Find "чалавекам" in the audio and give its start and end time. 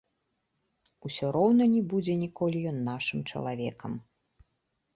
3.35-3.91